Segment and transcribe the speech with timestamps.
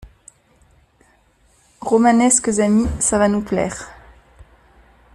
[1.79, 3.87] Romanesques amis: ça va nous plaire.